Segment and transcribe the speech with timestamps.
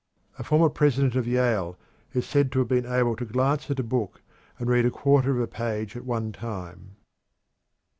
[0.39, 1.77] A former president of Yale
[2.11, 4.23] is said to have been able to glance at a book
[4.57, 6.95] and read a quarter of a page at one time.